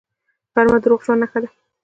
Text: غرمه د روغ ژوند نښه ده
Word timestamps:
غرمه 0.53 0.77
د 0.81 0.85
روغ 0.91 0.99
ژوند 1.05 1.21
نښه 1.23 1.39
ده 1.43 1.49